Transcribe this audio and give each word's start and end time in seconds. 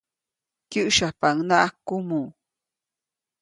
Kyäsyapaʼuŋnaʼak 0.69 1.73
kumuʼ. 1.87 2.27